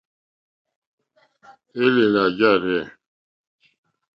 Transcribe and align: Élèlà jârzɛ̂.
Élèlà 1.85 2.23
jârzɛ̂. 2.37 2.83